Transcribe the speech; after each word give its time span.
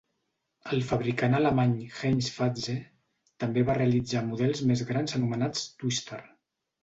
El 0.75 0.79
fabricant 0.91 1.35
alemany 1.39 1.73
Heintz-Fahtze 1.97 2.73
també 3.43 3.65
va 3.69 3.75
realitzar 3.79 4.25
models 4.31 4.63
més 4.71 4.83
grans 4.93 5.17
anomenats 5.19 5.69
Twister. 5.83 6.19